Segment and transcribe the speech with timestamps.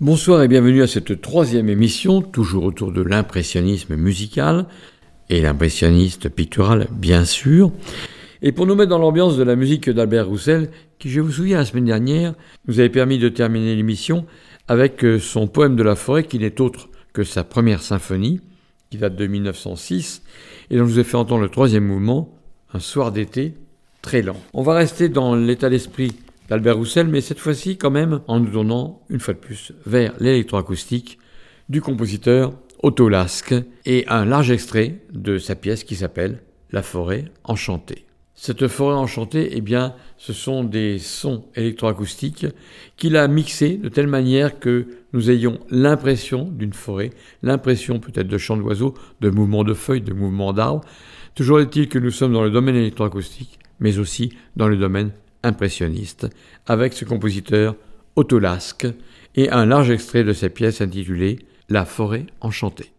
[0.00, 4.66] Bonsoir et bienvenue à cette troisième émission, toujours autour de l'impressionnisme musical
[5.28, 7.72] et l'impressionniste pictural, bien sûr.
[8.40, 11.58] Et pour nous mettre dans l'ambiance de la musique d'Albert Roussel, qui, je vous souviens,
[11.58, 12.34] la semaine dernière,
[12.68, 14.24] nous avait permis de terminer l'émission
[14.68, 18.40] avec euh, son poème de la forêt, qui n'est autre que sa première symphonie,
[18.90, 20.22] qui date de 1906,
[20.70, 22.38] et dont je vous ai fait entendre le troisième mouvement,
[22.72, 23.54] un soir d'été
[24.00, 24.40] très lent.
[24.54, 26.12] On va rester dans l'état d'esprit
[26.48, 30.14] d'Albert Roussel, mais cette fois-ci quand même en nous tournant une fois de plus vers
[30.18, 31.18] l'électroacoustique
[31.68, 37.26] du compositeur Otto Lasque et un large extrait de sa pièce qui s'appelle La forêt
[37.44, 38.06] enchantée.
[38.34, 42.46] Cette forêt enchantée, eh bien, ce sont des sons électroacoustiques
[42.96, 47.10] qu'il a mixés de telle manière que nous ayons l'impression d'une forêt,
[47.42, 50.84] l'impression peut-être de chants d'oiseaux, de mouvements de feuilles, de mouvements d'arbres.
[51.34, 55.10] Toujours est-il que nous sommes dans le domaine électroacoustique, mais aussi dans le domaine
[55.42, 56.26] impressionniste,
[56.66, 57.76] avec ce compositeur
[58.16, 58.86] Otto Lasque
[59.34, 62.92] et un large extrait de sa pièce intitulée La forêt enchantée.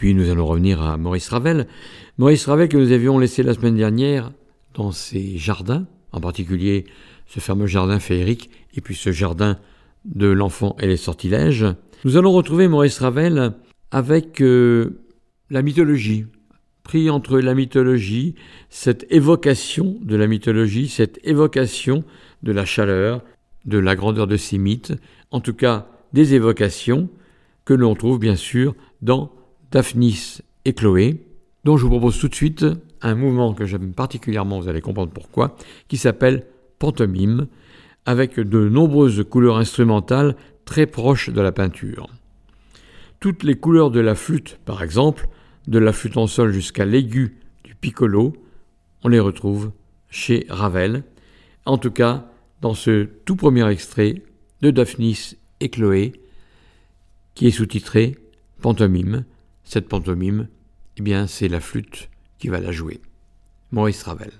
[0.00, 1.66] Puis nous allons revenir à Maurice Ravel.
[2.16, 4.32] Maurice Ravel que nous avions laissé la semaine dernière
[4.72, 6.86] dans ses jardins, en particulier
[7.26, 9.58] ce fameux jardin féerique et puis ce jardin
[10.06, 11.66] de l'enfant et les sortilèges.
[12.06, 13.52] Nous allons retrouver Maurice Ravel
[13.90, 15.02] avec euh,
[15.50, 16.24] la mythologie,
[16.82, 18.36] pris entre la mythologie,
[18.70, 22.04] cette évocation de la mythologie, cette évocation
[22.42, 23.22] de la chaleur,
[23.66, 24.94] de la grandeur de ces mythes,
[25.30, 27.10] en tout cas des évocations
[27.66, 29.30] que l'on trouve bien sûr dans
[29.70, 31.24] Daphnis et Chloé,
[31.64, 32.66] dont je vous propose tout de suite
[33.02, 35.56] un mouvement que j'aime particulièrement, vous allez comprendre pourquoi,
[35.88, 36.46] qui s'appelle
[36.78, 37.46] pantomime,
[38.06, 42.08] avec de nombreuses couleurs instrumentales très proches de la peinture.
[43.20, 45.28] Toutes les couleurs de la flûte, par exemple,
[45.68, 48.32] de la flûte en sol jusqu'à l'aigu du piccolo,
[49.04, 49.72] on les retrouve
[50.08, 51.04] chez Ravel,
[51.64, 52.26] en tout cas
[52.60, 54.22] dans ce tout premier extrait
[54.62, 56.12] de Daphnis et Chloé,
[57.34, 58.16] qui est sous-titré
[58.60, 59.24] Pantomime.
[59.72, 60.48] Cette pantomime,
[60.96, 63.00] eh bien, c'est la flûte qui va la jouer.
[63.70, 64.32] Maurice Ravel.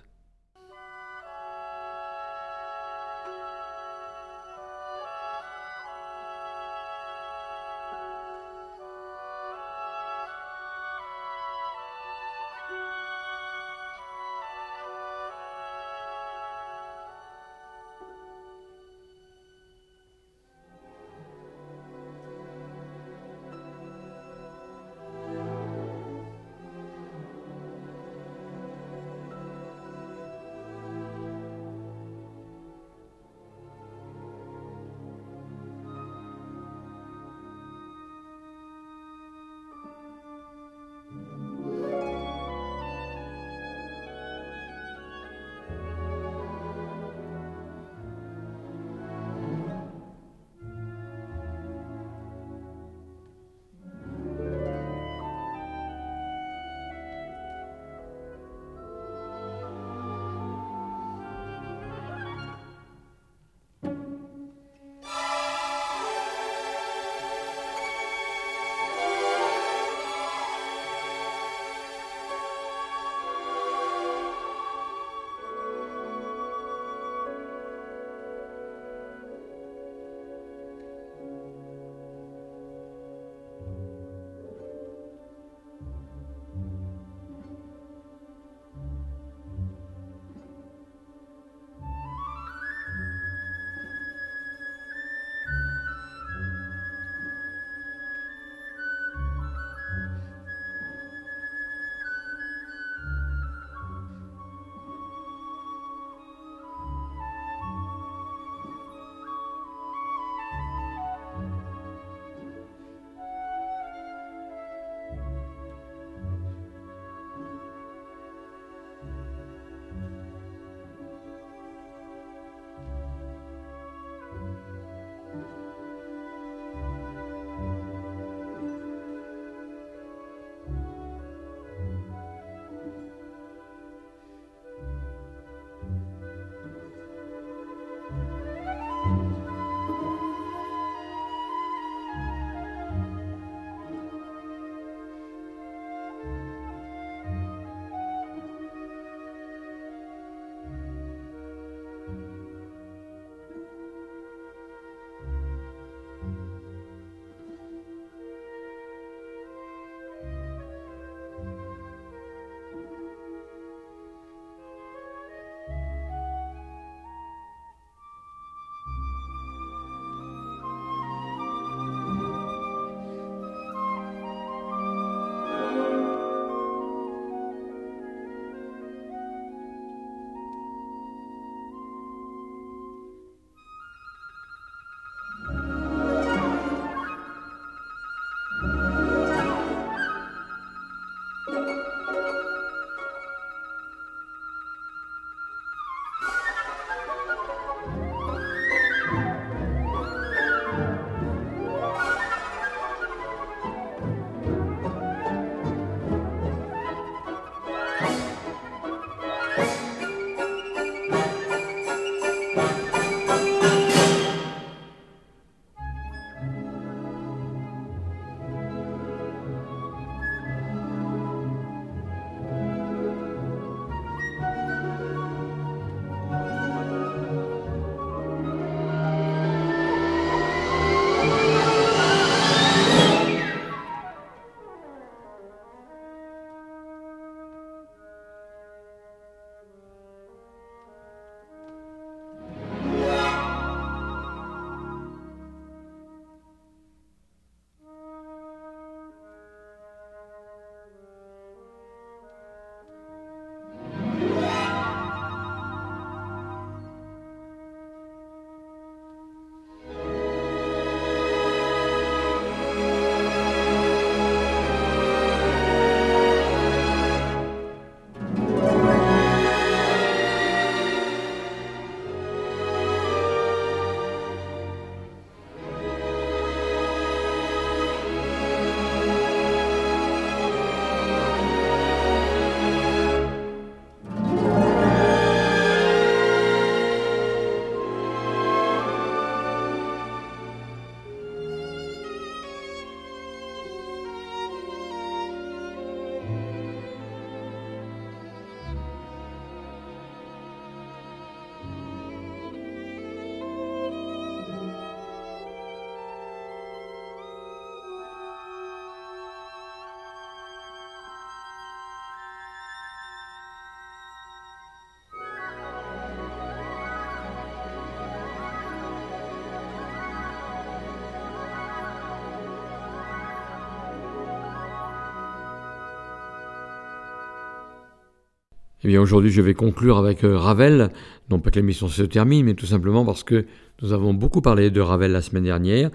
[328.82, 330.90] Eh bien aujourd'hui je vais conclure avec euh, Ravel,
[331.30, 333.46] non pas que l'émission se termine, mais tout simplement parce que
[333.82, 335.90] nous avons beaucoup parlé de Ravel la semaine dernière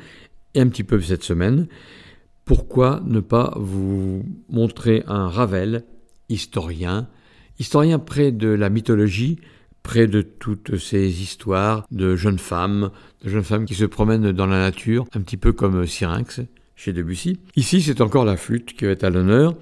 [0.54, 1.68] et un petit peu cette semaine.
[2.46, 5.84] Pourquoi ne pas vous montrer un Ravel,
[6.30, 7.08] historien,
[7.60, 9.39] historien près de la mythologie,
[9.82, 12.92] près de toutes ces histoires de jeunes femmes,
[13.24, 16.42] de jeunes femmes qui se promènent dans la nature, un petit peu comme Syrinx
[16.75, 17.39] chez Debussy.
[17.56, 19.56] Ici, c'est encore la flûte qui va être à l'honneur.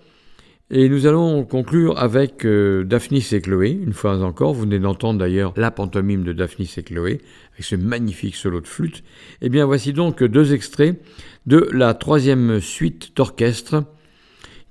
[0.76, 4.56] Et nous allons conclure avec euh, Daphnis et Chloé, une fois encore.
[4.56, 7.22] Vous venez d'entendre d'ailleurs la pantomime de Daphnis et Chloé,
[7.54, 9.04] avec ce magnifique solo de flûte.
[9.44, 11.00] Eh bien, voici donc deux extraits
[11.46, 13.84] de la troisième suite d'orchestre,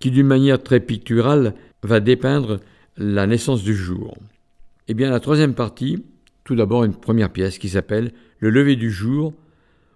[0.01, 1.55] qui d'une manière très picturale
[1.85, 2.59] va dépeindre
[2.97, 4.17] la naissance du jour.
[4.89, 6.05] Eh bien, la troisième partie,
[6.43, 9.35] tout d'abord une première pièce qui s'appelle Le lever du jour,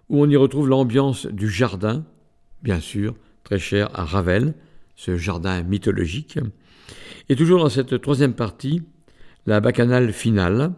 [0.07, 2.05] où on y retrouve l'ambiance du jardin,
[2.63, 4.53] bien sûr, très cher à Ravel,
[4.97, 6.39] ce jardin mythologique.
[7.29, 8.81] Et toujours dans cette troisième partie,
[9.45, 10.73] la bacchanale finale,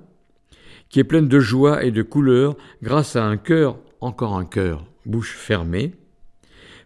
[0.89, 4.85] qui est pleine de joie et de couleurs grâce à un cœur, encore un cœur,
[5.05, 5.95] bouche fermée,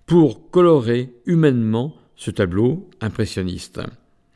[0.06, 3.82] pour colorer humainement ce tableau impressionniste.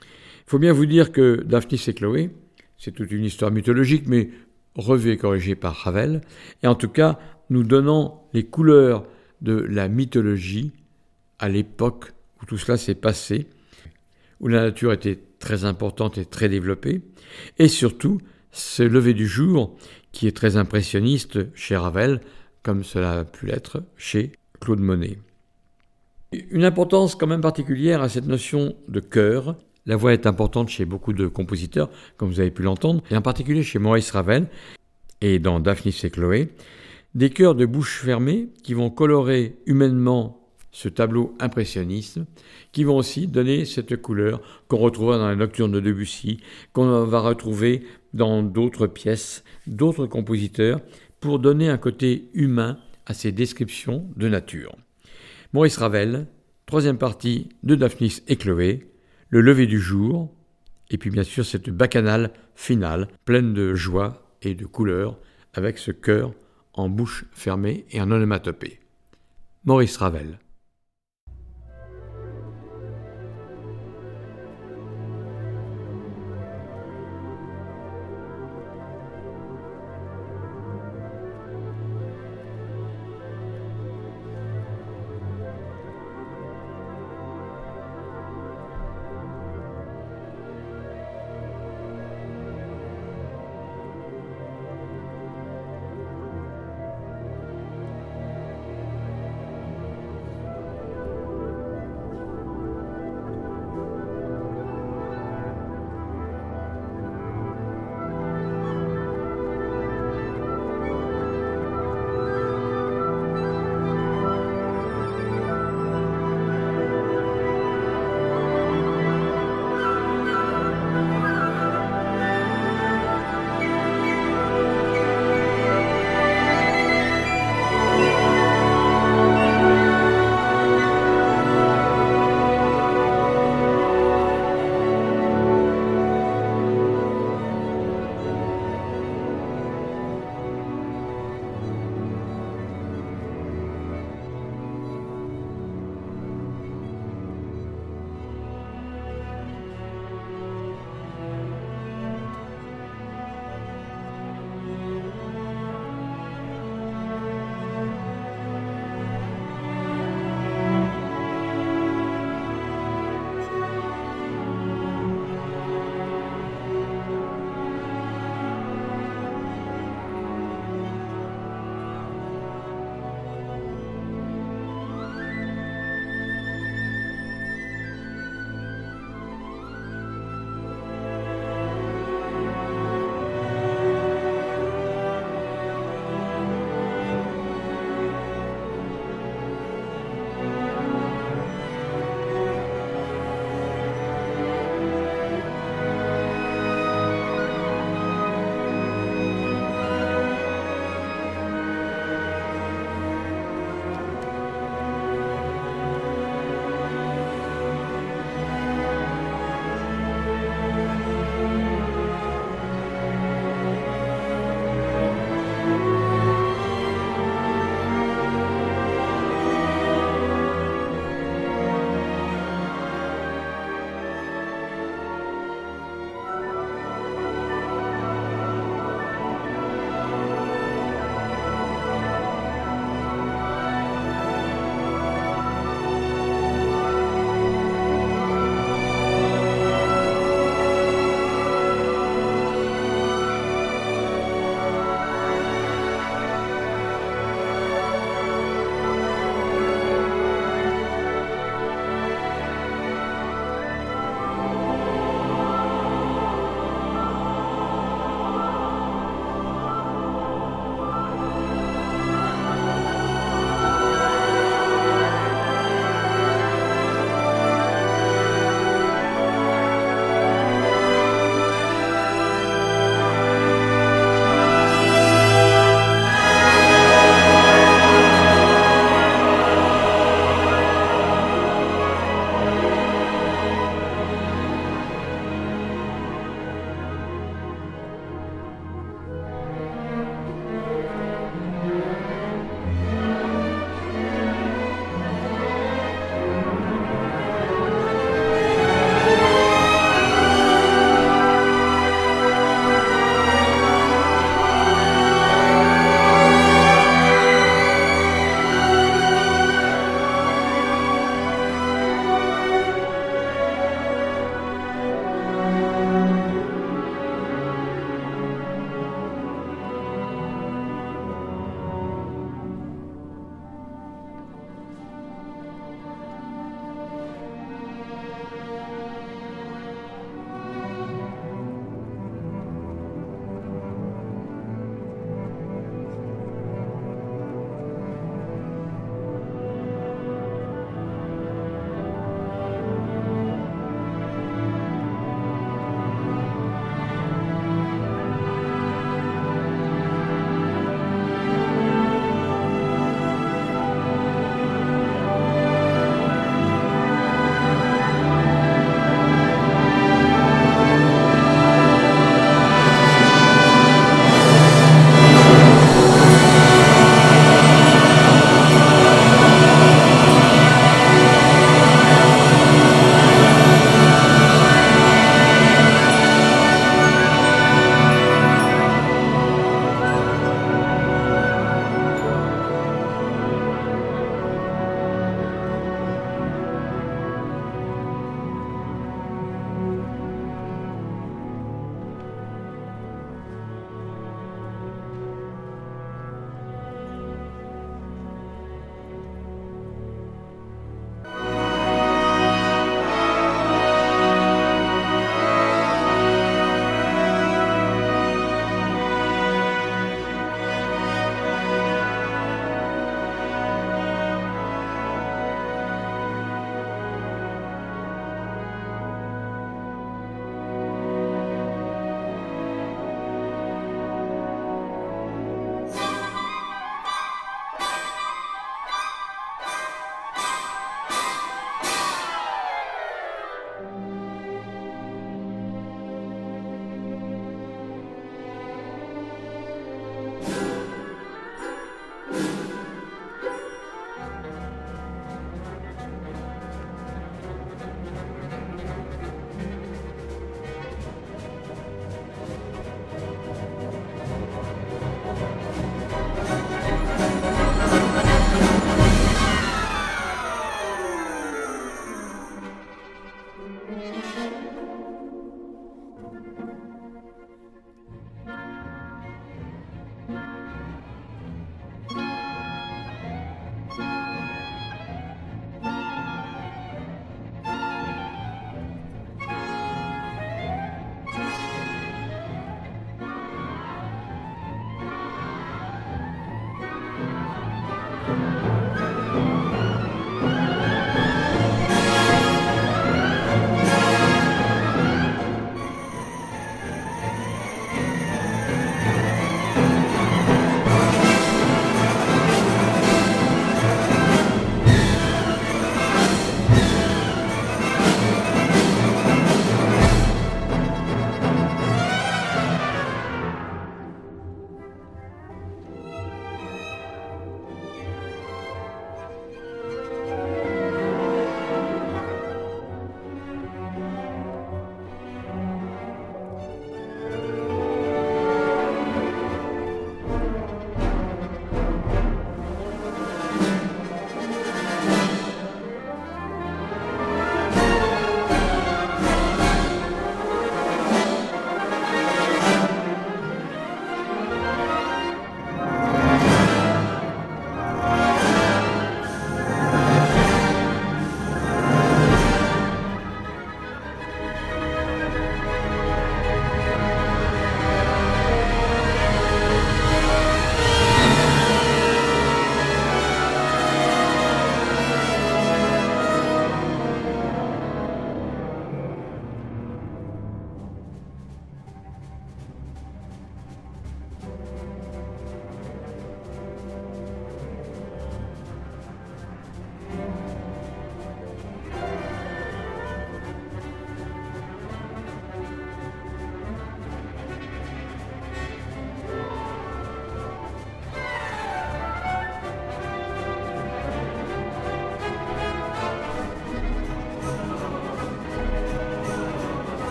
[0.00, 2.30] Il faut bien vous dire que Daphnis et Chloé,
[2.78, 4.30] c'est toute une histoire mythologique, mais
[4.74, 6.20] revue et corrigée par Ravel,
[6.62, 7.18] et en tout cas
[7.50, 9.06] nous donnant les couleurs
[9.42, 10.72] de la mythologie
[11.38, 13.46] à l'époque où tout cela s'est passé,
[14.40, 17.02] où la nature était très importante et très développée,
[17.58, 19.76] et surtout ce lever du jour
[20.12, 22.20] qui est très impressionniste chez Ravel,
[22.62, 25.18] comme cela a pu l'être chez Claude Monet.
[26.50, 29.56] Une importance quand même particulière à cette notion de chœur.
[29.84, 33.22] La voix est importante chez beaucoup de compositeurs, comme vous avez pu l'entendre, et en
[33.22, 34.48] particulier chez Maurice Ravel
[35.20, 36.48] et dans Daphnis et Chloé.
[37.14, 40.45] Des chœurs de bouche fermée qui vont colorer humainement
[40.76, 42.20] ce tableau impressionniste,
[42.70, 46.38] qui vont aussi donner cette couleur qu'on retrouvera dans la nocturne de Debussy,
[46.74, 50.80] qu'on va retrouver dans d'autres pièces, d'autres compositeurs,
[51.18, 54.76] pour donner un côté humain à ces descriptions de nature.
[55.54, 56.26] Maurice Ravel,
[56.66, 58.86] troisième partie de Daphnis et Chloé,
[59.30, 60.30] le lever du jour,
[60.90, 65.18] et puis bien sûr cette bacchanale finale, pleine de joie et de couleurs,
[65.54, 66.34] avec ce cœur
[66.74, 68.78] en bouche fermée et en onomatopée.
[69.64, 70.38] Maurice Ravel.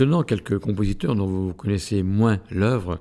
[0.00, 3.00] Maintenant, quelques compositeurs dont vous connaissez moins l'œuvre.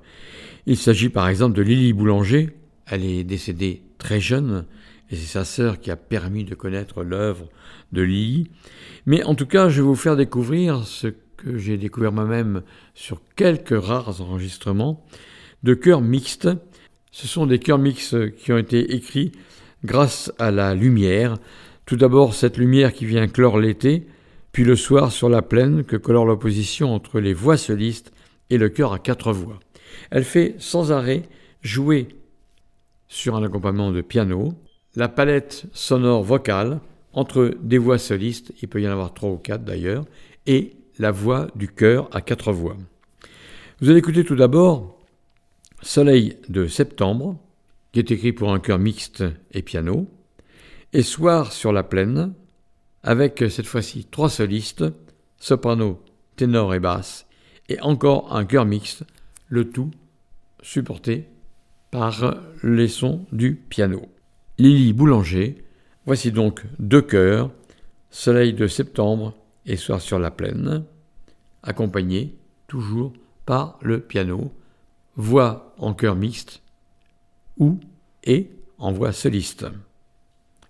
[0.66, 2.50] Il s'agit par exemple de Lily Boulanger.
[2.88, 4.66] Elle est décédée très jeune,
[5.10, 7.48] et c'est sa sœur qui a permis de connaître l'œuvre
[7.94, 8.50] de Lily.
[9.06, 11.08] Mais en tout cas, je vais vous faire découvrir ce
[11.38, 12.64] que j'ai découvert moi-même
[12.96, 15.06] sur quelques rares enregistrements
[15.64, 16.50] de chœurs mixtes.
[17.12, 19.32] Ce sont des chœurs mixtes qui ont été écrits
[19.86, 21.38] grâce à la lumière.
[21.86, 24.06] Tout d'abord, cette lumière qui vient clore l'été,
[24.60, 28.12] puis le soir sur la plaine que colore l'opposition entre les voix solistes
[28.50, 29.58] et le chœur à quatre voix.
[30.12, 31.24] Elle fait sans arrêt
[31.62, 32.10] jouer
[33.08, 34.54] sur un accompagnement de piano
[34.98, 36.82] la palette sonore vocale
[37.14, 40.04] entre des voix solistes, il peut y en avoir trois ou quatre d'ailleurs,
[40.46, 42.76] et la voix du chœur à quatre voix.
[43.80, 45.00] Vous allez écouter tout d'abord
[45.82, 47.40] Soleil de septembre,
[47.94, 50.06] qui est écrit pour un chœur mixte et piano,
[50.92, 52.34] et Soir sur la plaine,
[53.04, 54.86] avec cette fois-ci trois solistes,
[55.38, 56.02] soprano,
[56.36, 57.26] ténor et basse,
[57.70, 59.04] et encore un chœur mixte,
[59.48, 59.92] le tout
[60.62, 61.28] supporté
[61.92, 64.02] par les sons du piano.
[64.58, 65.64] Lily Boulanger,
[66.06, 67.52] voici donc deux chœurs,
[68.12, 69.36] Soleil de septembre
[69.66, 70.84] et Soir sur la plaine,
[71.62, 72.36] accompagnés
[72.68, 73.14] toujours
[73.46, 74.52] par le piano,
[75.16, 76.62] voix en chœur mixte
[77.58, 77.80] ou
[78.24, 79.68] et en voix soliste.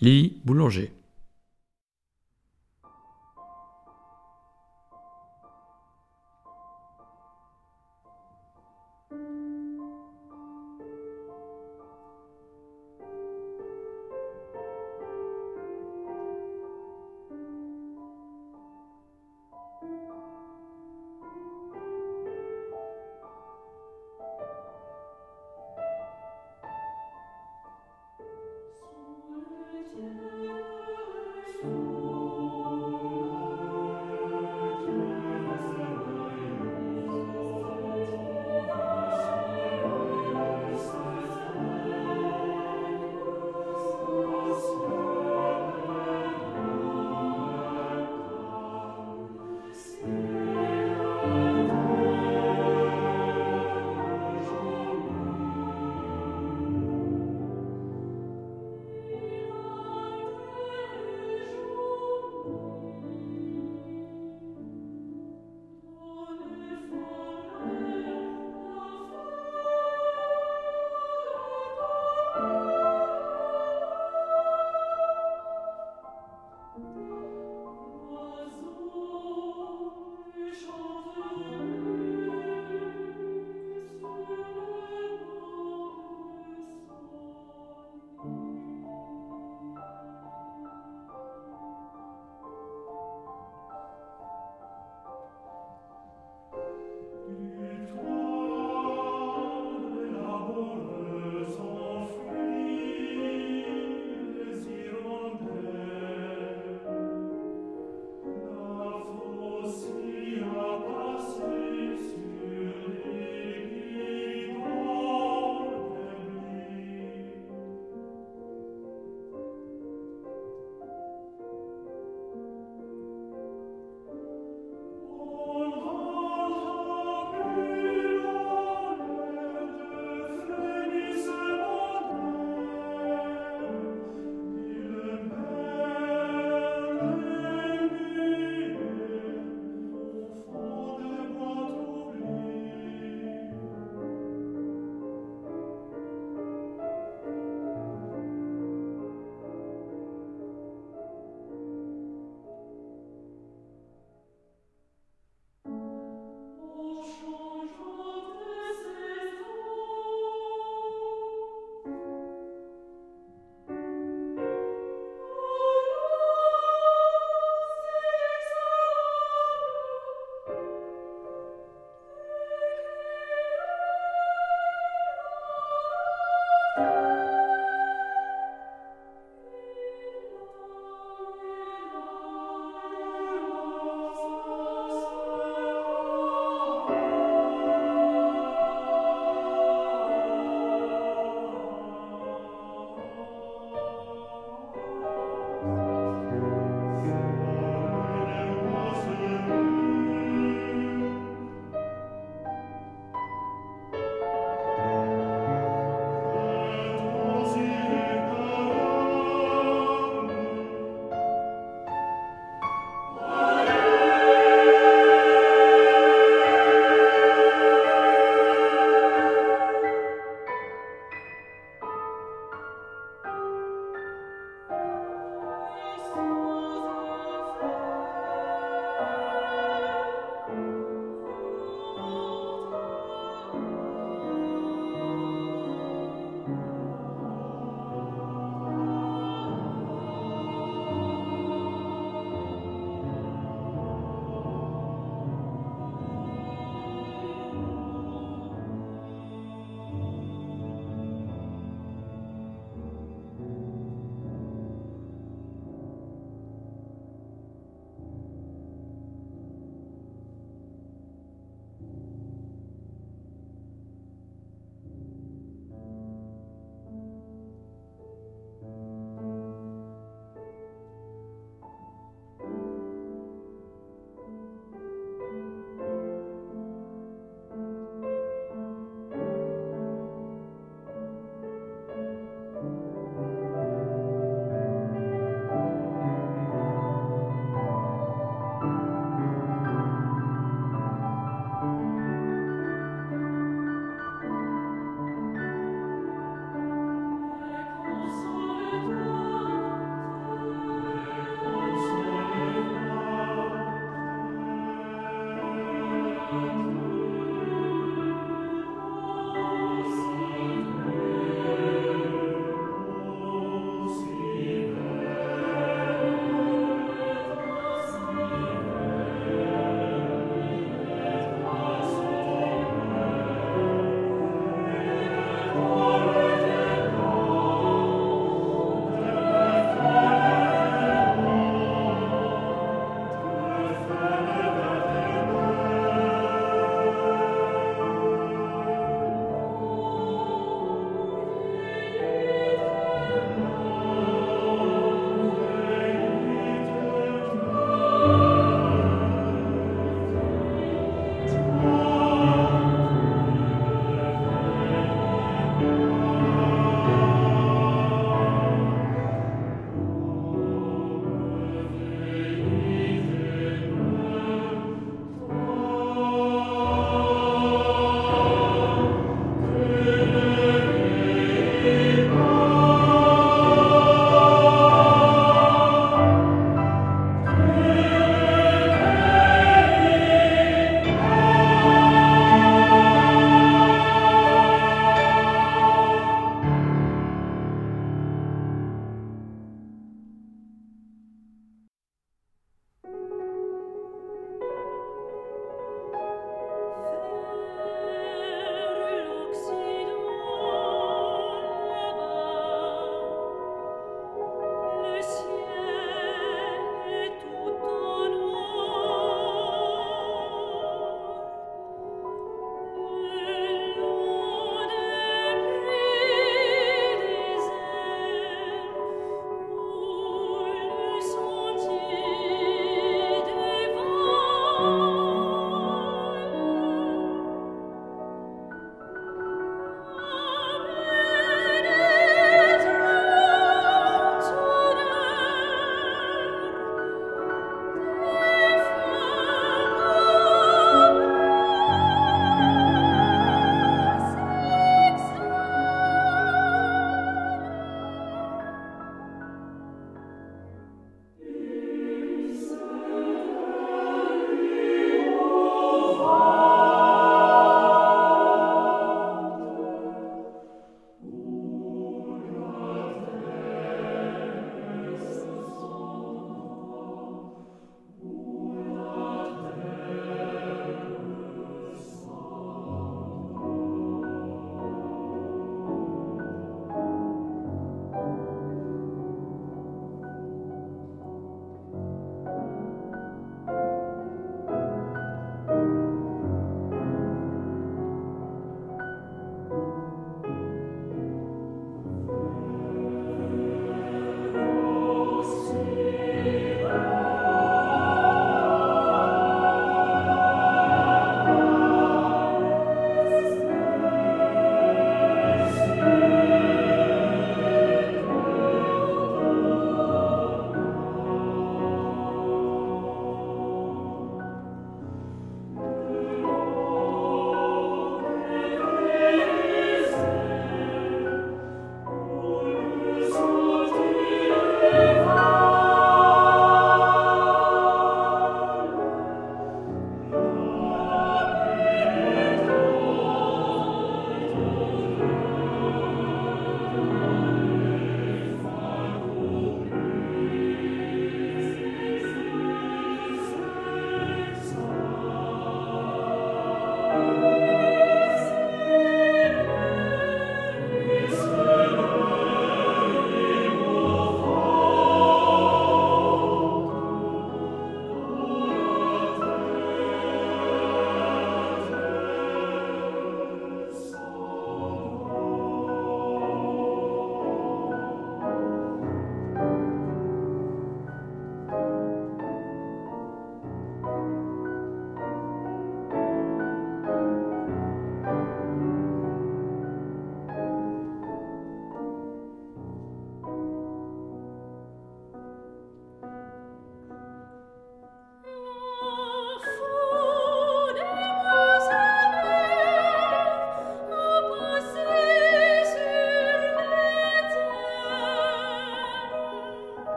[0.00, 0.92] Lily Boulanger.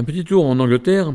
[0.00, 1.12] Un petit tour en Angleterre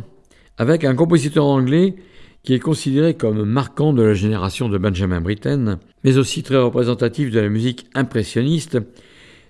[0.60, 1.96] avec un compositeur anglais
[2.44, 7.32] qui est considéré comme marquant de la génération de Benjamin Britten, mais aussi très représentatif
[7.32, 8.78] de la musique impressionniste,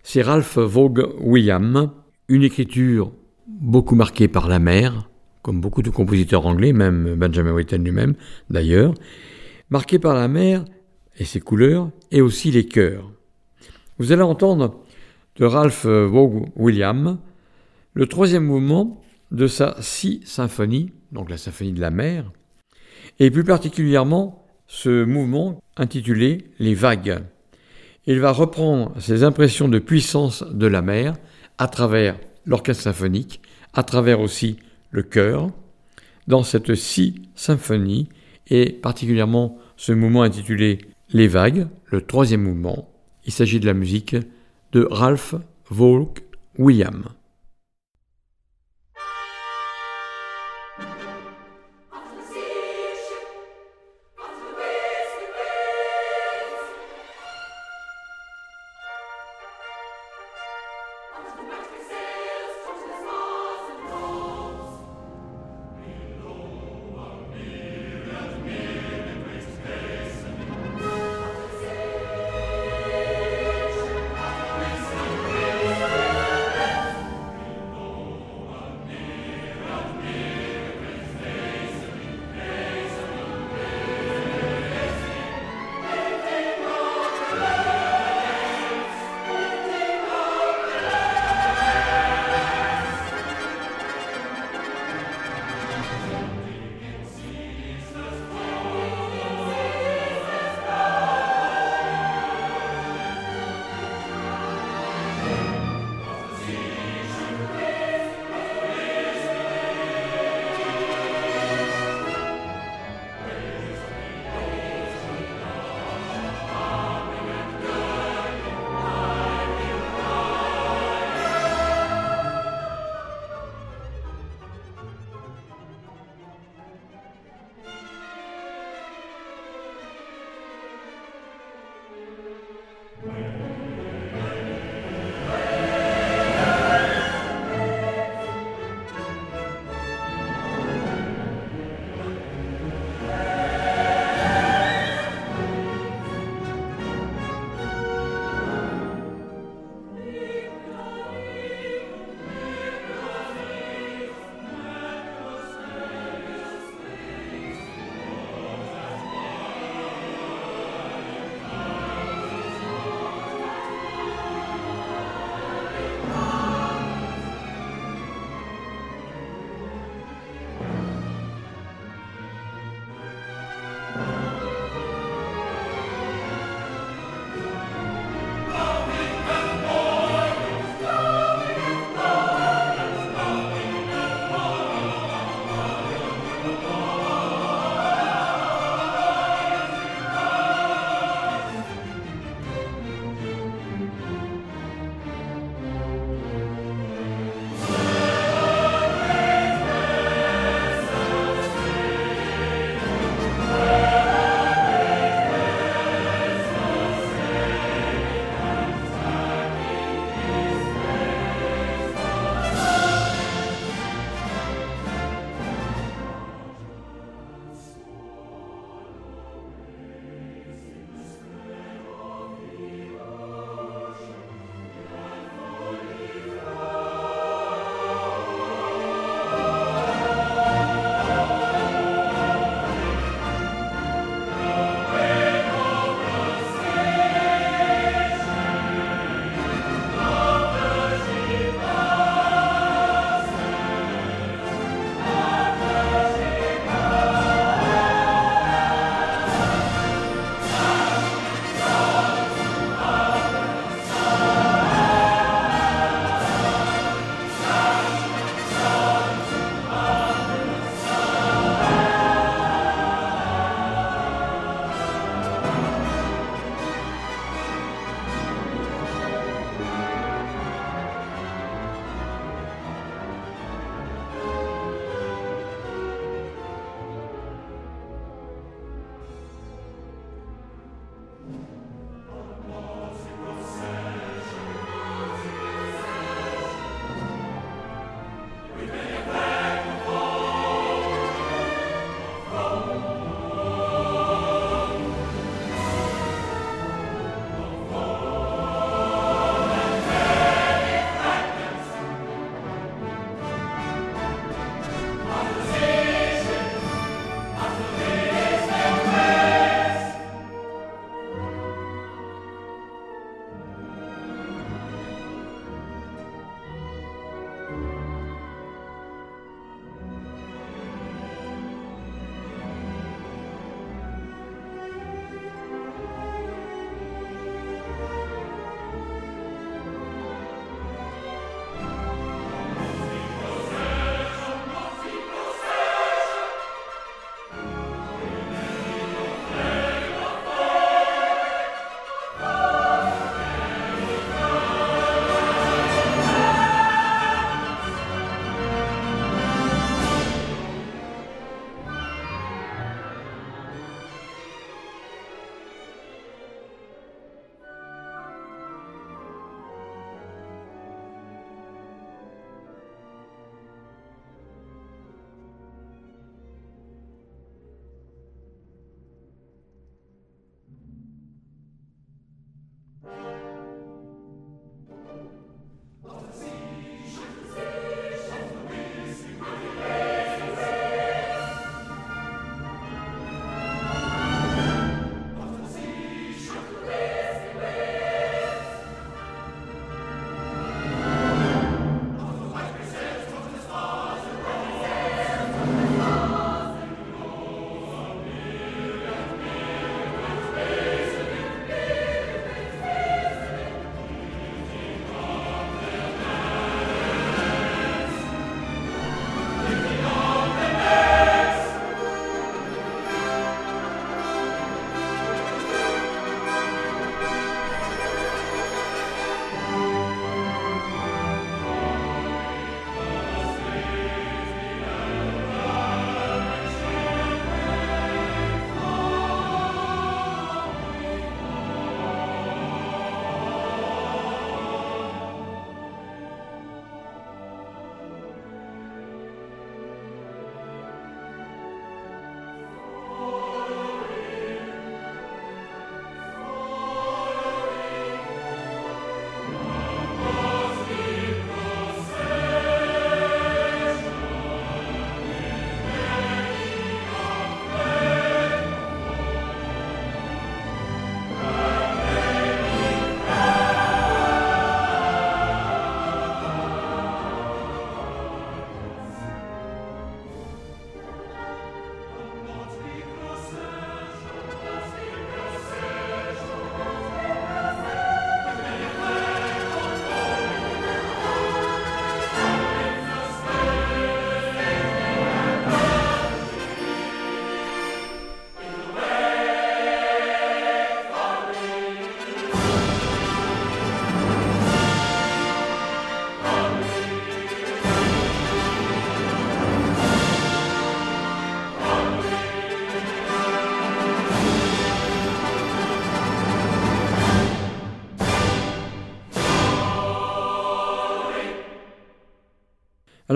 [0.04, 1.90] c'est Ralph Vaughan Williams,
[2.30, 3.12] une écriture
[3.46, 5.10] beaucoup marquée par la mer,
[5.42, 8.14] comme beaucoup de compositeurs anglais, même Benjamin Britten lui-même
[8.50, 8.94] d'ailleurs,
[9.70, 10.64] marquée par la mer
[11.20, 13.12] et ses couleurs, et aussi les chœurs.
[13.98, 14.80] Vous allez entendre
[15.36, 17.18] de Ralph Vaughan Williams
[17.96, 19.02] le troisième mouvement
[19.32, 22.32] de sa si symphonie, donc la symphonie de la mer,
[23.20, 27.24] et plus particulièrement ce mouvement intitulé Les vagues.
[28.08, 31.16] Il va reprendre ses impressions de puissance de la mer
[31.58, 33.42] à travers l'orchestre symphonique,
[33.74, 34.58] à travers aussi
[34.92, 35.50] le chœur,
[36.28, 38.10] dans cette si symphonie,
[38.48, 42.90] et particulièrement ce mouvement intitulé Les vagues, le troisième mouvement.
[43.26, 44.16] Il s'agit de la musique
[44.72, 45.36] de Ralph
[45.70, 46.14] Vaughan
[46.58, 47.06] Williams.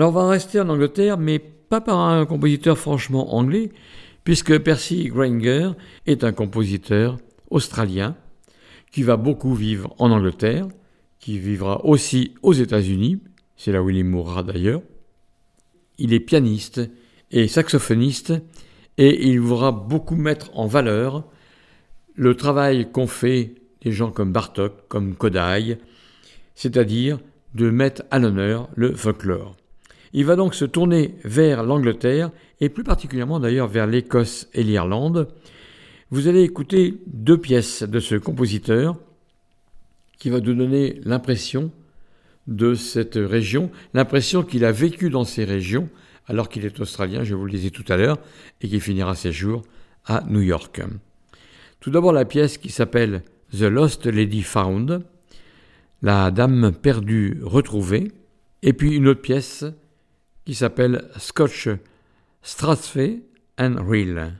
[0.00, 3.70] Alors on va rester en Angleterre, mais pas par un compositeur franchement anglais,
[4.24, 5.72] puisque Percy Grainger
[6.06, 7.18] est un compositeur
[7.50, 8.16] australien
[8.90, 10.68] qui va beaucoup vivre en Angleterre,
[11.18, 13.20] qui vivra aussi aux États-Unis,
[13.58, 14.80] c'est là où il mourra d'ailleurs.
[15.98, 16.80] Il est pianiste
[17.30, 18.32] et saxophoniste,
[18.96, 21.26] et il voudra beaucoup mettre en valeur
[22.14, 25.76] le travail qu'ont fait des gens comme Bartok, comme Kodai,
[26.54, 27.18] c'est-à-dire
[27.54, 29.56] de mettre à l'honneur le folklore.
[30.12, 32.30] Il va donc se tourner vers l'Angleterre,
[32.60, 35.28] et plus particulièrement d'ailleurs vers l'Écosse et l'Irlande.
[36.10, 38.96] Vous allez écouter deux pièces de ce compositeur
[40.18, 41.70] qui va nous donner l'impression
[42.46, 45.88] de cette région, l'impression qu'il a vécu dans ces régions
[46.26, 48.18] alors qu'il est australien, je vous le disais tout à l'heure,
[48.60, 49.62] et qu'il finira ses jours
[50.04, 50.80] à New York.
[51.80, 55.02] Tout d'abord la pièce qui s'appelle The Lost Lady Found,
[56.02, 58.12] la dame perdue retrouvée,
[58.62, 59.64] et puis une autre pièce
[60.44, 61.68] qui s'appelle Scotch
[62.42, 63.20] Strathspey
[63.58, 64.32] and Reel.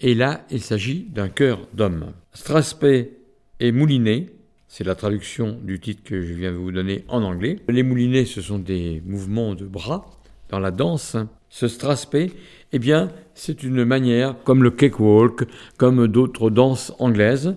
[0.00, 2.12] Et là, il s'agit d'un chœur d'homme.
[2.34, 3.12] Strathspey
[3.60, 4.30] est mouliné,
[4.68, 7.60] c'est la traduction du titre que je viens de vous donner en anglais.
[7.68, 10.10] Les moulinets, ce sont des mouvements de bras
[10.50, 11.16] dans la danse.
[11.48, 12.32] Ce Strathspey,
[12.72, 15.44] eh bien, c'est une manière, comme le cakewalk,
[15.78, 17.56] comme d'autres danses anglaises,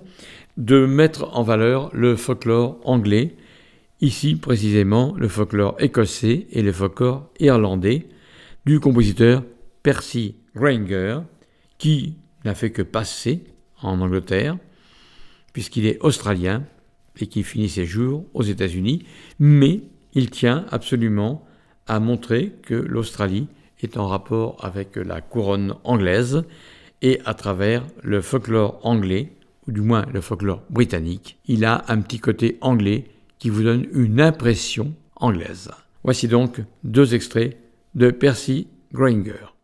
[0.55, 3.35] de mettre en valeur le folklore anglais,
[4.01, 8.07] ici précisément le folklore écossais et le folklore irlandais,
[8.65, 9.43] du compositeur
[9.83, 11.19] Percy Grainger,
[11.77, 13.43] qui n'a fait que passer
[13.81, 14.57] en Angleterre,
[15.53, 16.63] puisqu'il est australien
[17.19, 19.03] et qui finit ses jours aux États-Unis,
[19.39, 19.81] mais
[20.13, 21.45] il tient absolument
[21.87, 23.47] à montrer que l'Australie
[23.81, 26.43] est en rapport avec la couronne anglaise
[27.01, 29.33] et à travers le folklore anglais
[29.67, 33.05] ou du moins le folklore britannique, il a un petit côté anglais
[33.39, 35.71] qui vous donne une impression anglaise.
[36.03, 37.57] Voici donc deux extraits
[37.95, 39.58] de Percy Grainger.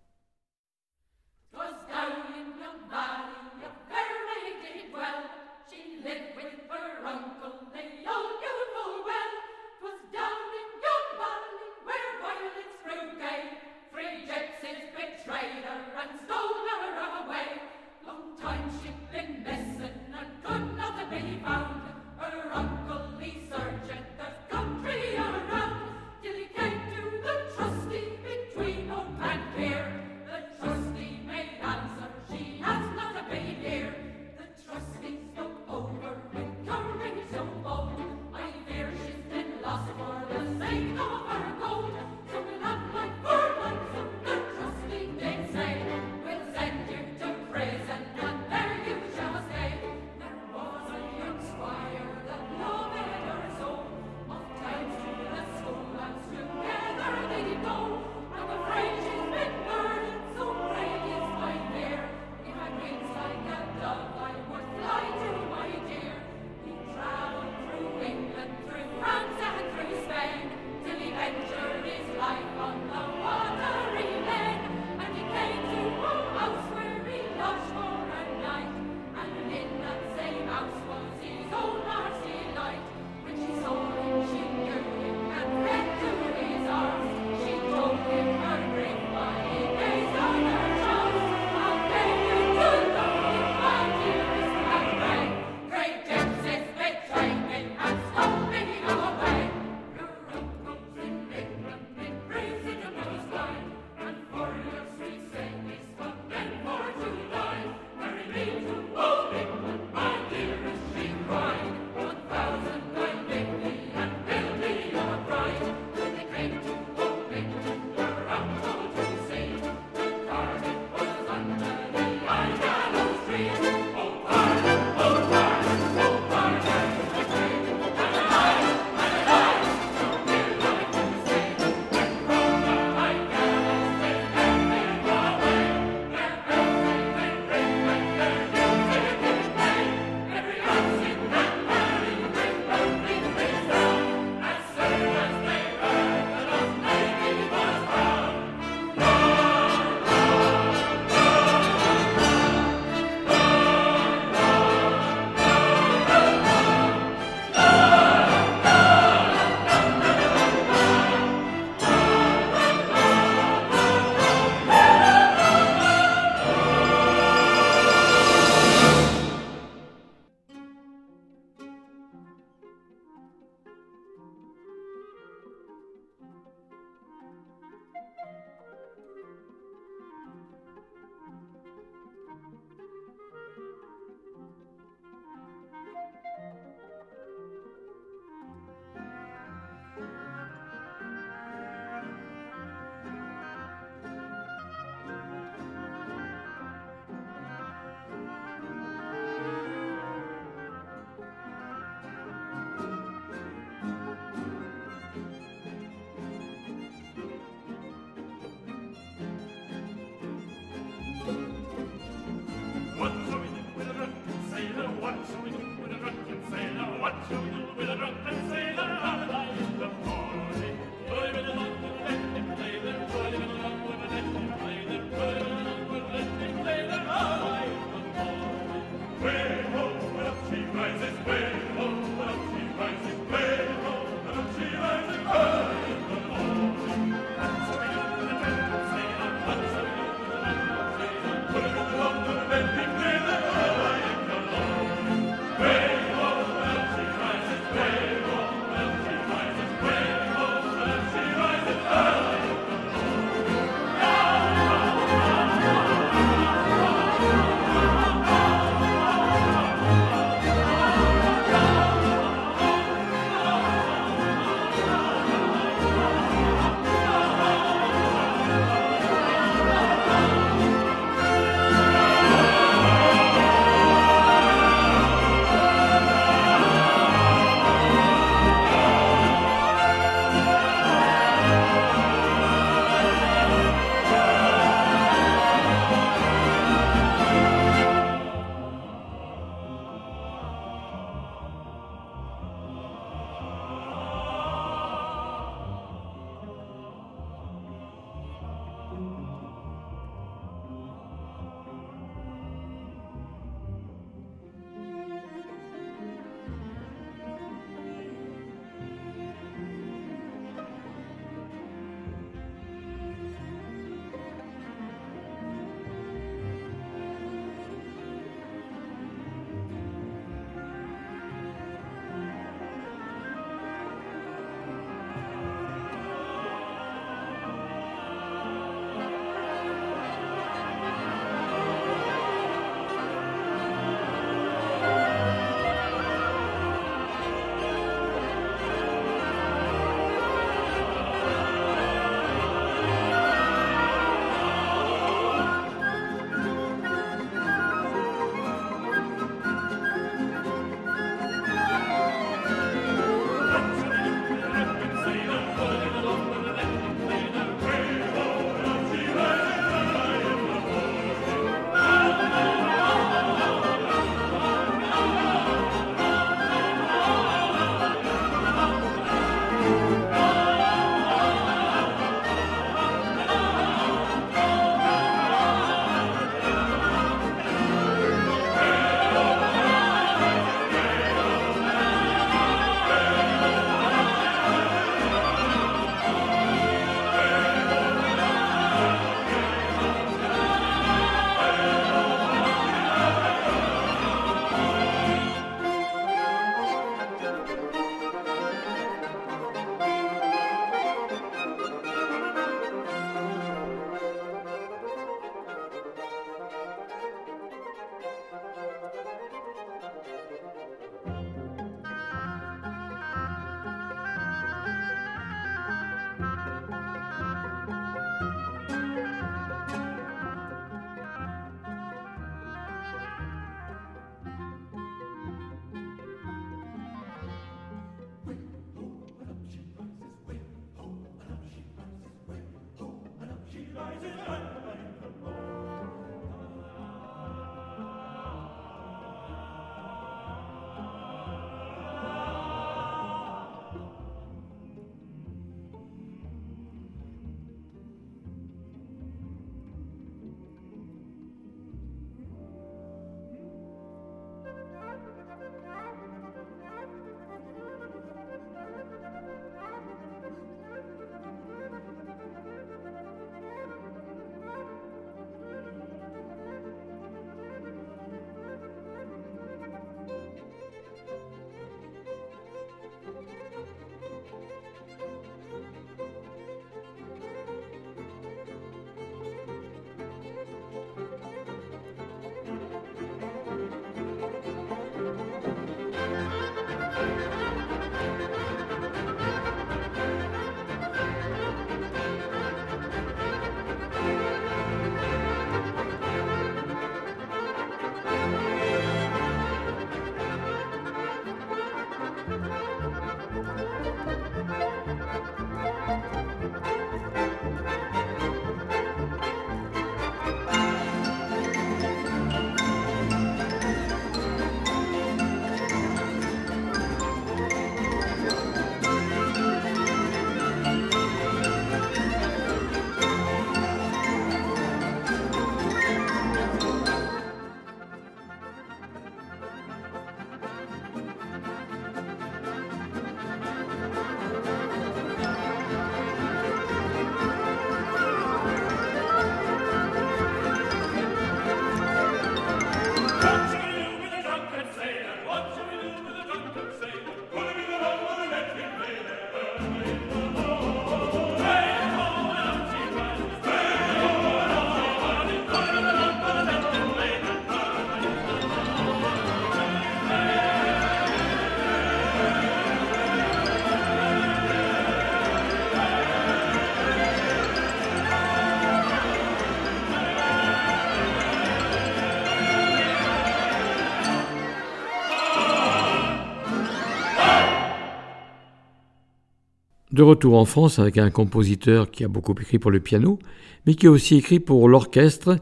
[579.96, 583.18] De retour en France avec un compositeur qui a beaucoup écrit pour le piano,
[583.66, 585.38] mais qui a aussi écrit pour l'orchestre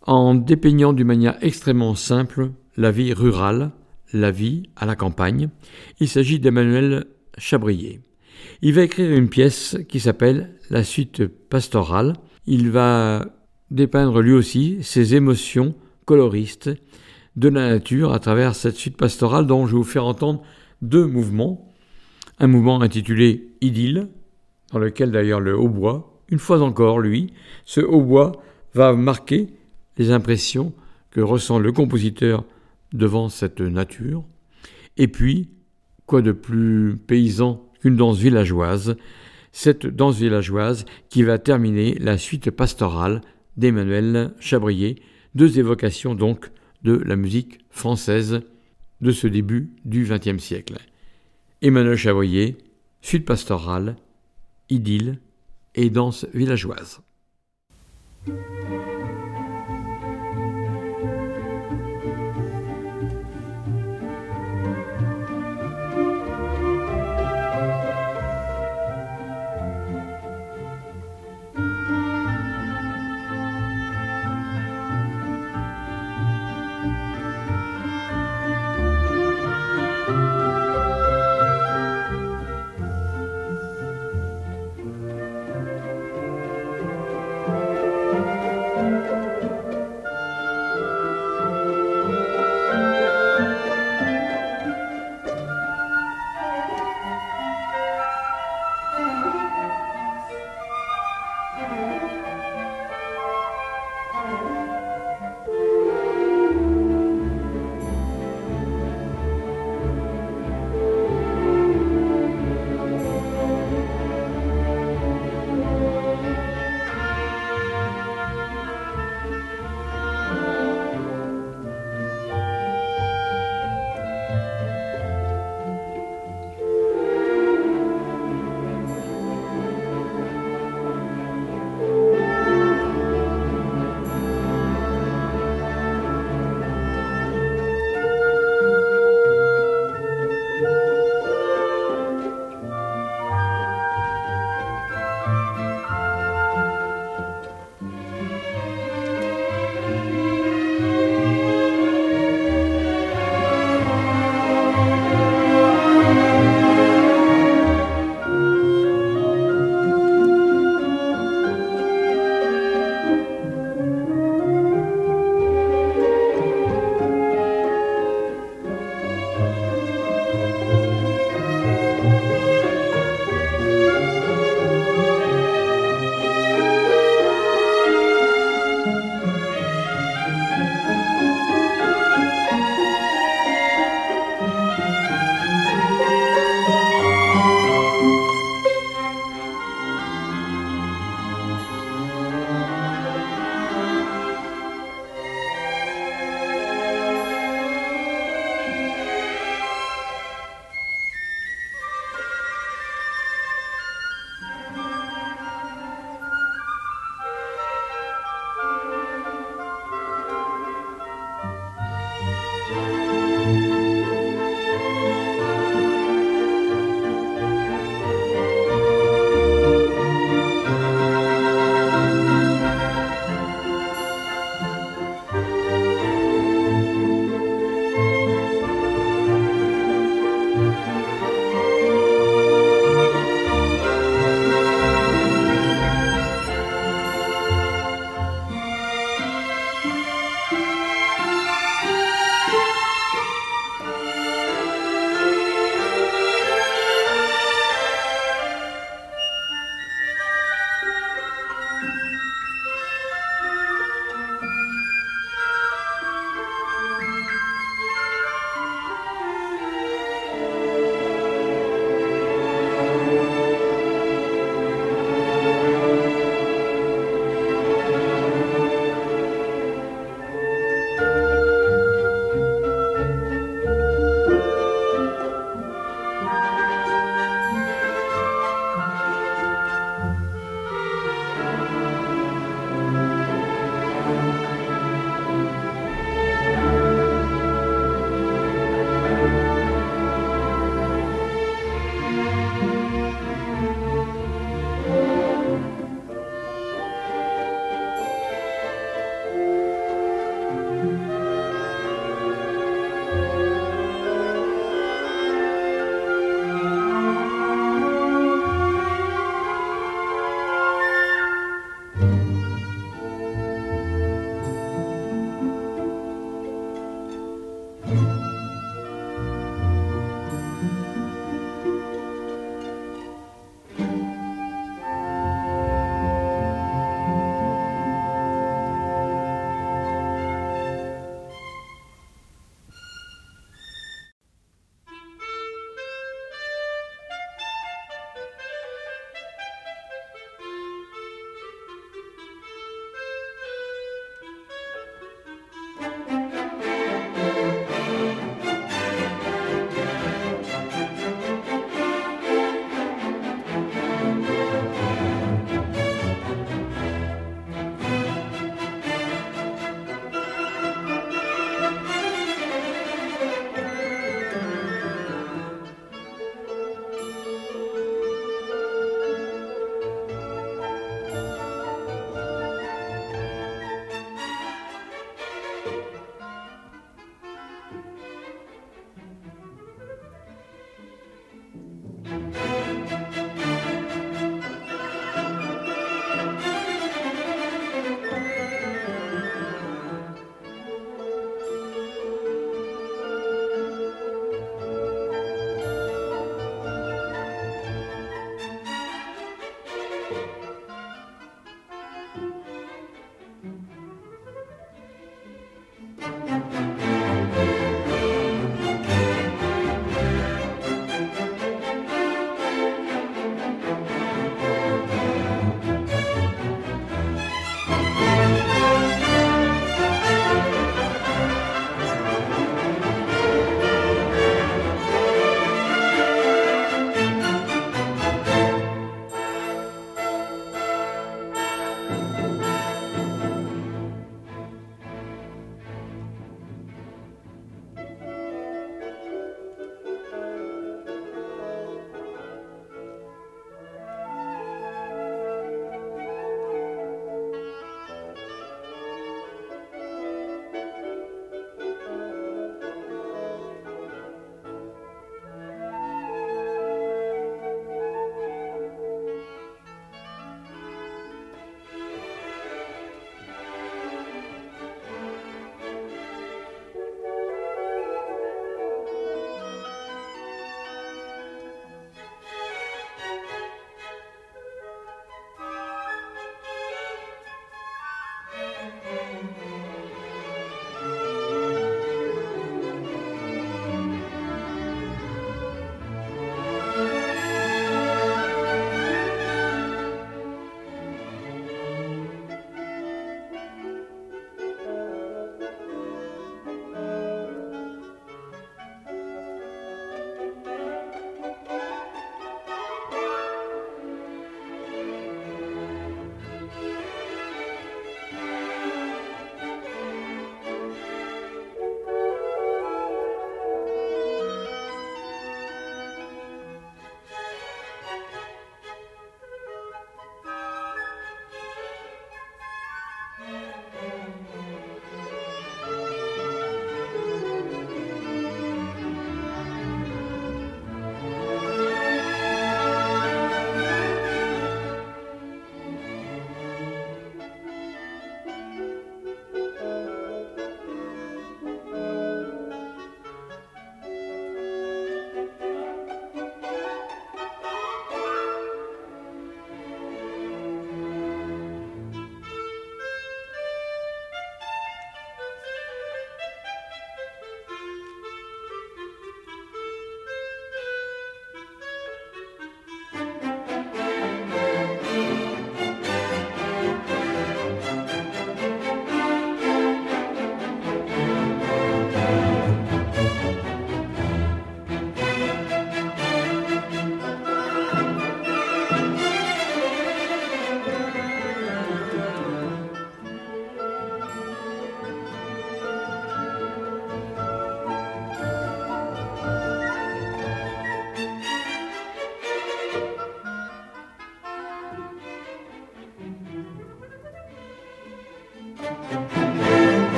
[0.00, 3.70] en dépeignant d'une manière extrêmement simple la vie rurale,
[4.14, 5.50] la vie à la campagne.
[6.00, 7.04] Il s'agit d'Emmanuel
[7.36, 8.00] Chabrier.
[8.62, 12.14] Il va écrire une pièce qui s'appelle La suite pastorale.
[12.46, 13.26] Il va
[13.70, 15.74] dépeindre lui aussi ses émotions
[16.06, 16.70] coloristes
[17.36, 20.42] de la nature à travers cette suite pastorale dont je vais vous faire entendre
[20.80, 21.71] deux mouvements
[22.42, 24.08] un mouvement intitulé Idylle,
[24.72, 27.32] dans lequel d'ailleurs le hautbois, une fois encore lui,
[27.64, 28.32] ce hautbois
[28.74, 29.46] va marquer
[29.96, 30.74] les impressions
[31.12, 32.44] que ressent le compositeur
[32.92, 34.24] devant cette nature.
[34.96, 35.50] Et puis,
[36.06, 38.96] quoi de plus paysan qu'une danse villageoise,
[39.52, 43.20] cette danse villageoise qui va terminer la suite pastorale
[43.56, 45.00] d'Emmanuel Chabrier,
[45.36, 46.50] deux évocations donc
[46.82, 48.40] de la musique française
[49.00, 50.74] de ce début du XXe siècle.
[51.62, 52.58] Emmanuel Chavoyer,
[53.02, 53.94] Sud Pastoral,
[54.68, 55.20] Idylle
[55.76, 57.00] et danse villageoise.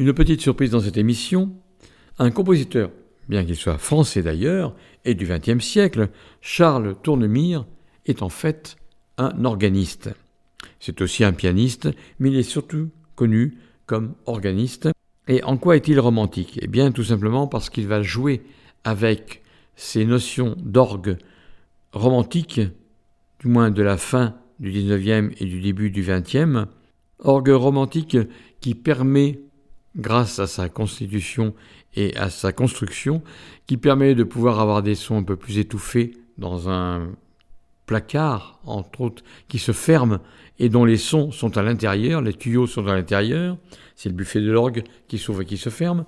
[0.00, 1.52] Une petite surprise dans cette émission,
[2.18, 2.90] un compositeur,
[3.28, 4.74] bien qu'il soit français d'ailleurs,
[5.04, 6.08] et du XXe siècle,
[6.40, 7.66] Charles Tournemire,
[8.06, 8.78] est en fait
[9.18, 10.08] un organiste.
[10.78, 14.88] C'est aussi un pianiste, mais il est surtout connu comme organiste.
[15.28, 16.58] Et en quoi est-il romantique?
[16.62, 18.40] Eh bien tout simplement parce qu'il va jouer
[18.84, 19.42] avec
[19.76, 21.18] ces notions d'orgue
[21.92, 22.62] romantique,
[23.40, 26.70] du moins de la fin du XIXe et du début du XXe,
[27.18, 28.16] orgue romantique
[28.62, 29.40] qui permet,
[29.96, 31.54] grâce à sa constitution
[31.94, 33.22] et à sa construction,
[33.66, 37.10] qui permet de pouvoir avoir des sons un peu plus étouffés dans un
[37.86, 40.20] placard, entre autres, qui se ferme
[40.60, 43.56] et dont les sons sont à l'intérieur, les tuyaux sont à l'intérieur,
[43.96, 46.04] c'est le buffet de l'orgue qui s'ouvre et qui se ferme.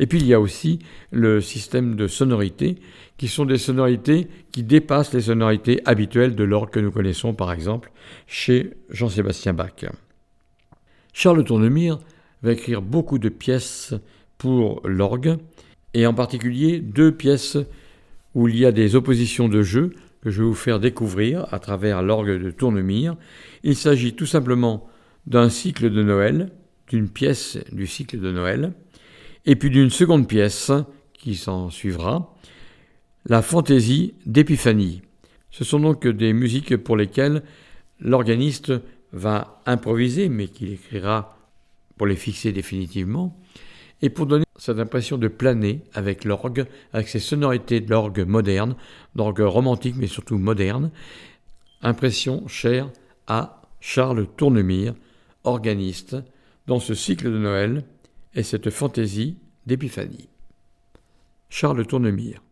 [0.00, 0.80] Et puis il y a aussi
[1.12, 2.80] le système de sonorités,
[3.16, 7.52] qui sont des sonorités qui dépassent les sonorités habituelles de l'orgue que nous connaissons par
[7.52, 7.92] exemple
[8.26, 9.84] chez Jean-Sébastien Bach.
[11.12, 11.98] Charles Tournemire
[12.42, 13.94] va écrire beaucoup de pièces
[14.38, 15.36] pour l'orgue,
[15.94, 17.58] et en particulier deux pièces
[18.34, 19.92] où il y a des oppositions de jeu,
[20.22, 23.16] que je vais vous faire découvrir à travers l'orgue de Tournemire.
[23.62, 24.88] Il s'agit tout simplement
[25.26, 26.50] d'un cycle de Noël,
[26.88, 28.72] d'une pièce du cycle de Noël,
[29.46, 30.70] et puis d'une seconde pièce
[31.14, 32.34] qui s'en suivra,
[33.26, 35.02] la fantaisie d'Épiphanie.
[35.50, 37.42] Ce sont donc des musiques pour lesquelles
[38.00, 38.72] l'organiste
[39.12, 41.36] va improviser, mais qu'il écrira
[42.00, 43.38] pour les fixer définitivement,
[44.00, 46.64] et pour donner cette impression de planer avec l'orgue,
[46.94, 48.74] avec ces sonorités de l'orgue moderne,
[49.14, 50.92] d'orgue romantique mais surtout moderne,
[51.82, 52.88] impression chère
[53.26, 54.94] à Charles Tournemire,
[55.44, 56.16] organiste,
[56.66, 57.84] dans ce cycle de Noël
[58.34, 59.36] et cette fantaisie
[59.66, 60.30] d'épiphanie.
[61.50, 62.42] Charles Tournemire.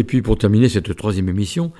[0.00, 1.72] Et puis pour terminer cette troisième émission,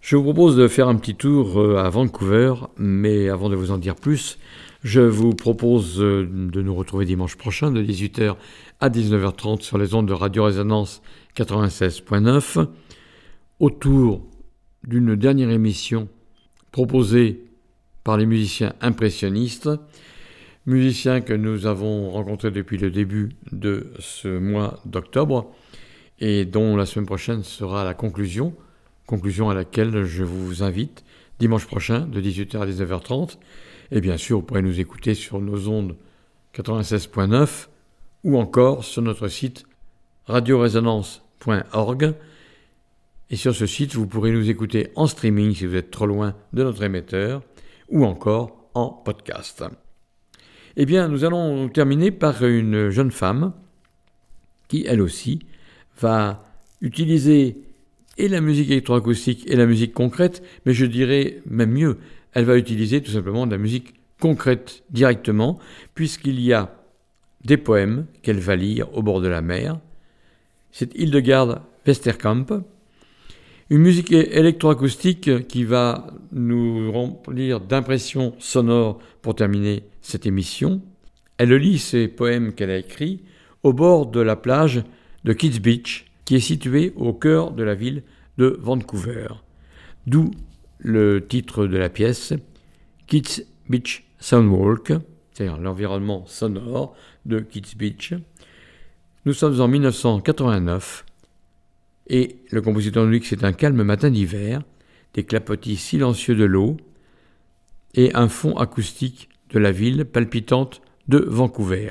[0.00, 3.70] je vous propose de faire un petit tour euh, à Vancouver, mais avant de vous
[3.70, 4.40] en dire plus,
[4.82, 8.34] je vous propose euh, de nous retrouver dimanche prochain de 18h
[8.80, 11.00] à 19h30 sur les ondes de Radio Résonance
[11.36, 12.66] 96.9
[13.60, 14.26] autour
[14.84, 16.08] d'une dernière émission
[16.72, 17.44] proposée
[18.02, 19.70] par les musiciens impressionnistes,
[20.66, 25.52] musiciens que nous avons rencontrés depuis le début de ce mois d'octobre
[26.20, 28.54] et dont la semaine prochaine sera la conclusion,
[29.06, 31.04] conclusion à laquelle je vous invite
[31.40, 33.38] dimanche prochain de 18h à 19h30.
[33.90, 35.96] Et bien sûr, vous pourrez nous écouter sur nos ondes
[36.54, 37.68] 96.9
[38.22, 39.64] ou encore sur notre site
[40.26, 42.14] radioresonance.org.
[43.30, 46.36] Et sur ce site, vous pourrez nous écouter en streaming si vous êtes trop loin
[46.52, 47.42] de notre émetteur
[47.88, 49.64] ou encore en podcast.
[50.76, 53.52] Eh bien, nous allons terminer par une jeune femme
[54.68, 55.40] qui, elle aussi,
[56.00, 56.44] va
[56.80, 57.56] utiliser
[58.18, 61.98] et la musique électroacoustique et la musique concrète, mais je dirais même mieux,
[62.32, 65.58] elle va utiliser tout simplement de la musique concrète directement,
[65.94, 66.74] puisqu'il y a
[67.44, 69.80] des poèmes qu'elle va lire au bord de la mer.
[70.70, 72.46] C'est Hildegard Westerkamp,
[73.70, 80.82] une musique électroacoustique qui va nous remplir d'impressions sonores pour terminer cette émission.
[81.38, 83.22] Elle lit ces poèmes qu'elle a écrits
[83.62, 84.82] au bord de la plage
[85.24, 88.02] de Kids Beach, qui est située au cœur de la ville
[88.38, 89.28] de Vancouver.
[90.06, 90.30] D'où
[90.78, 92.32] le titre de la pièce,
[93.06, 94.92] Kids Beach Soundwalk,
[95.32, 96.94] c'est-à-dire l'environnement sonore
[97.26, 98.14] de Kids Beach.
[99.26, 101.04] Nous sommes en 1989
[102.06, 104.62] et le compositeur nous dit que c'est un calme matin d'hiver,
[105.14, 106.76] des clapotis silencieux de l'eau
[107.94, 111.90] et un fond acoustique de la ville palpitante de Vancouver.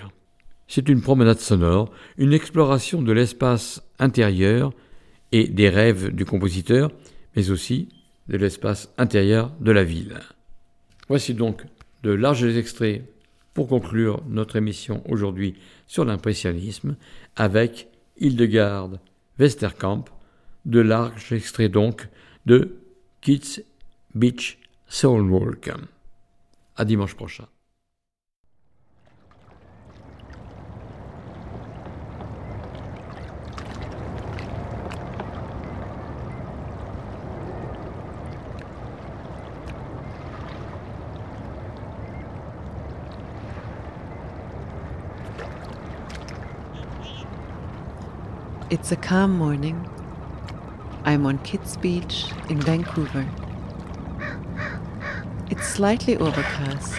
[0.70, 4.72] C'est une promenade sonore, une exploration de l'espace intérieur
[5.32, 6.91] et des rêves du compositeur,
[7.36, 7.90] mais aussi
[8.28, 10.20] de l'espace intérieur de la ville.
[11.08, 11.64] Voici donc
[12.04, 13.02] de larges extraits
[13.56, 15.56] pour conclure notre émission aujourd'hui
[15.88, 16.96] sur l'impressionnisme
[17.36, 17.88] avec
[18.20, 19.00] Hildegarde
[19.40, 20.06] Westerkamp,
[20.66, 22.08] de larges extraits donc
[22.46, 22.78] de
[23.22, 23.64] Kids
[24.14, 25.72] Beach Soulwalk.
[26.76, 27.48] À dimanche prochain.
[48.72, 49.90] It's a calm morning.
[51.04, 53.28] I'm on Kids Beach in Vancouver.
[55.50, 56.94] It's slightly overcast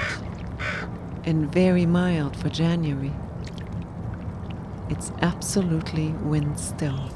[1.22, 3.12] and very mild for January.
[4.88, 7.08] It's absolutely wind still.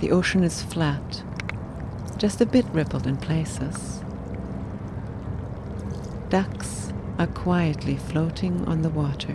[0.00, 1.22] The ocean is flat,
[2.18, 4.04] just a bit rippled in places.
[6.28, 9.34] Ducks are quietly floating on the water.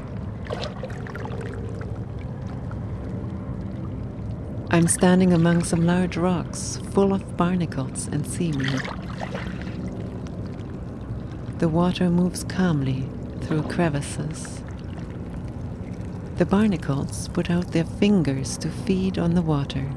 [4.76, 8.82] I'm standing among some large rocks full of barnacles and seaweed.
[11.60, 13.08] The water moves calmly
[13.40, 14.62] through crevices.
[16.36, 19.90] The barnacles put out their fingers to feed on the water.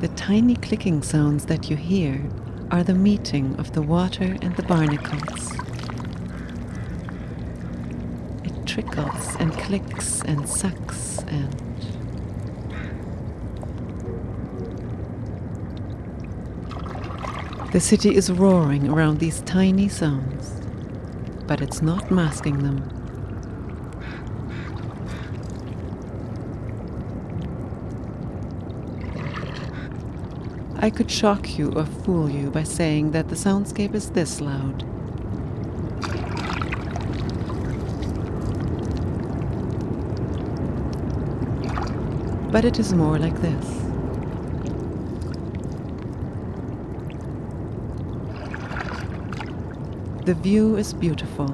[0.00, 2.28] The tiny clicking sounds that you hear
[2.70, 5.54] are the meeting of the water and the barnacles.
[8.44, 11.52] It trickles and clicks and sucks and
[17.70, 20.60] The city is roaring around these tiny sounds,
[21.46, 22.78] but it's not masking them.
[30.78, 34.84] I could shock you or fool you by saying that the soundscape is this loud.
[42.52, 43.66] But it is more like this.
[50.26, 51.48] The view is beautiful.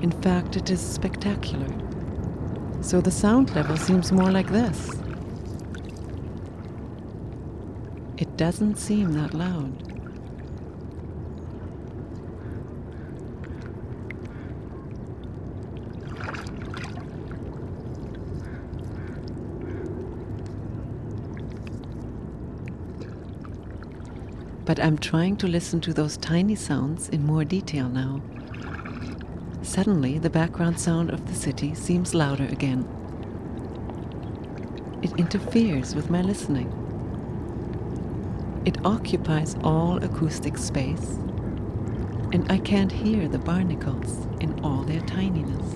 [0.00, 1.68] In fact, it is spectacular.
[2.80, 4.90] So the sound level seems more like this.
[8.16, 9.95] It doesn't seem that loud.
[24.66, 28.20] But I'm trying to listen to those tiny sounds in more detail now.
[29.62, 32.86] Suddenly, the background sound of the city seems louder again.
[35.02, 36.68] it interferes with my listening.
[38.64, 41.18] It occupies all acoustic space,
[42.32, 45.74] and I can't hear the barnacles in all their tininess.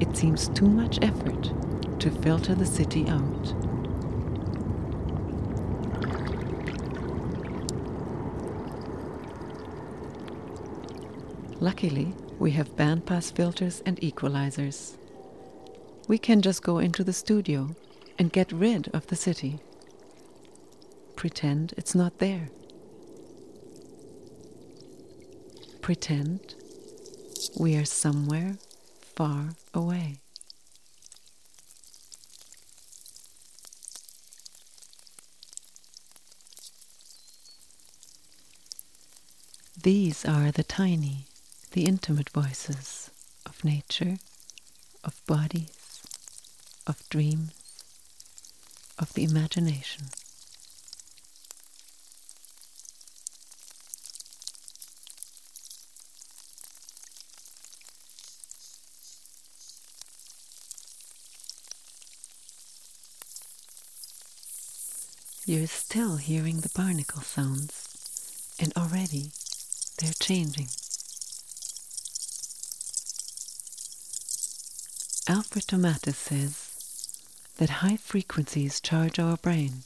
[0.00, 1.52] It seems too much effort
[2.00, 3.67] to filter the city out.
[11.60, 14.96] Luckily, we have bandpass filters and equalizers.
[16.06, 17.74] We can just go into the studio
[18.18, 19.58] and get rid of the city.
[21.16, 22.48] Pretend it's not there.
[25.82, 26.54] Pretend
[27.58, 28.58] we are somewhere
[29.16, 30.18] far away.
[39.80, 41.27] These are the tiny,
[41.72, 43.10] the intimate voices
[43.46, 44.16] of nature,
[45.04, 46.02] of bodies,
[46.86, 47.52] of dreams,
[48.98, 50.06] of the imagination.
[65.46, 69.30] You're still hearing the barnacle sounds, and already
[69.98, 70.68] they're changing.
[75.30, 76.70] Alfred Tomatis says
[77.58, 79.82] that high frequencies charge our brain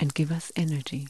[0.00, 1.08] and give us energy.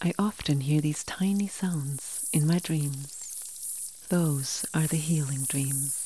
[0.00, 4.04] I often hear these tiny sounds in my dreams.
[4.08, 6.01] Those are the healing dreams.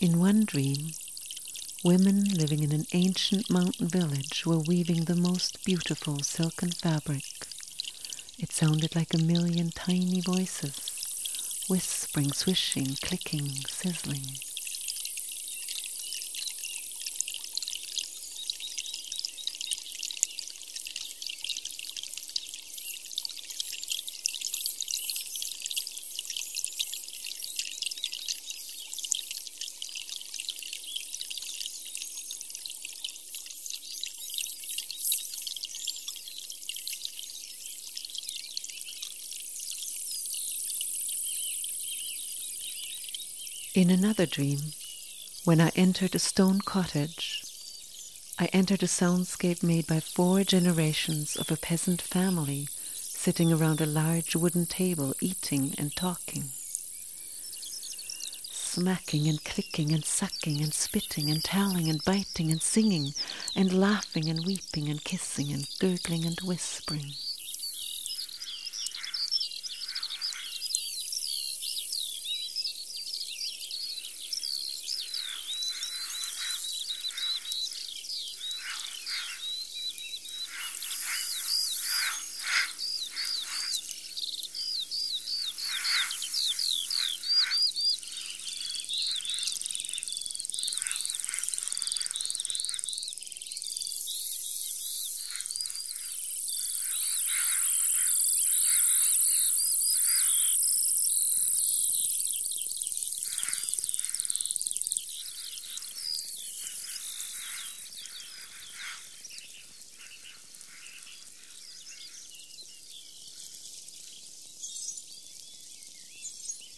[0.00, 0.92] In one dream,
[1.84, 7.46] women living in an ancient mountain village were weaving the most beautiful silken fabric.
[8.38, 14.38] It sounded like a million tiny voices, whispering, swishing, clicking, sizzling.
[43.80, 44.74] In another dream,
[45.44, 47.42] when I entered a stone cottage,
[48.38, 53.86] I entered a soundscape made by four generations of a peasant family sitting around a
[53.86, 56.50] large wooden table eating and talking.
[58.52, 63.14] Smacking and clicking and sucking and spitting and telling and biting and singing
[63.56, 67.14] and laughing and weeping and kissing and gurgling and whispering.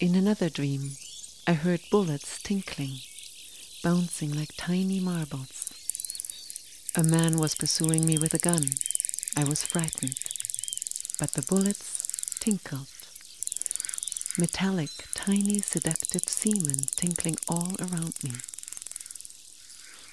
[0.02, 0.92] In another dream,
[1.46, 3.00] I heard bullets tinkling,
[3.84, 5.70] bouncing like tiny marbles.
[6.96, 8.70] A man was pursuing me with a gun.
[9.36, 10.18] I was frightened,
[11.18, 12.08] but the bullets
[12.40, 12.88] tinkled.
[14.38, 18.32] Metallic, tiny, seductive semen tinkling all around me.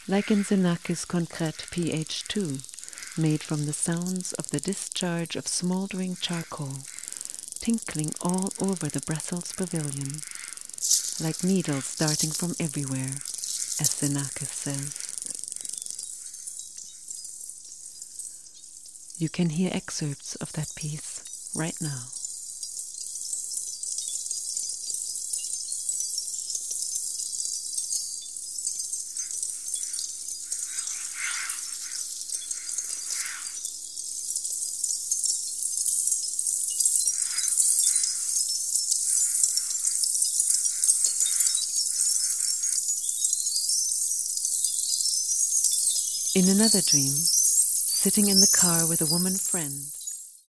[0.06, 6.80] Like in Xenakis Concrete pH2, made from the sounds of the discharge of smoldering charcoal
[7.70, 10.22] tinkling all over the Brussels pavilion,
[11.22, 13.14] like needles darting from everywhere,
[13.80, 14.90] as Xenakis says.
[19.20, 22.19] You can hear excerpts of that piece right now.
[46.40, 49.92] In another dream, sitting in the car with a woman friend,